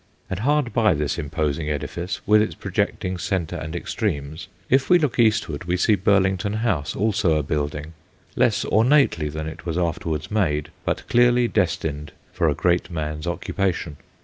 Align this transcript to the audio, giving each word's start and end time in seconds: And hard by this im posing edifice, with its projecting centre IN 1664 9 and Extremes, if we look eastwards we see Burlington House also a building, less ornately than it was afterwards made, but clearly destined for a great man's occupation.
And 0.31 0.39
hard 0.39 0.73
by 0.73 0.95
this 0.95 1.19
im 1.19 1.29
posing 1.29 1.69
edifice, 1.69 2.21
with 2.25 2.41
its 2.41 2.55
projecting 2.55 3.19
centre 3.19 3.55
IN 3.57 3.71
1664 3.73 4.17
9 4.17 4.21
and 4.23 4.35
Extremes, 4.35 4.47
if 4.75 4.89
we 4.89 4.97
look 4.97 5.19
eastwards 5.19 5.67
we 5.67 5.77
see 5.77 5.93
Burlington 5.93 6.53
House 6.63 6.95
also 6.95 7.35
a 7.37 7.43
building, 7.43 7.93
less 8.35 8.65
ornately 8.65 9.29
than 9.29 9.45
it 9.47 9.63
was 9.67 9.77
afterwards 9.77 10.31
made, 10.31 10.69
but 10.85 11.07
clearly 11.07 11.47
destined 11.47 12.13
for 12.33 12.49
a 12.49 12.55
great 12.55 12.89
man's 12.89 13.27
occupation. 13.27 13.97